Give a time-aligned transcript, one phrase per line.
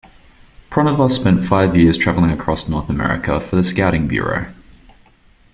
[0.71, 4.51] Pronovost spent five years traveling across North America for the Scouting Bureau.